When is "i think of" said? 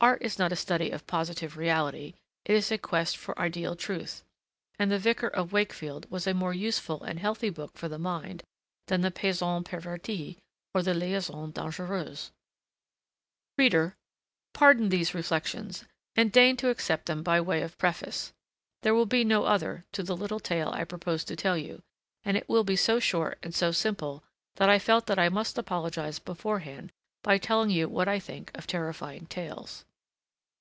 28.06-28.66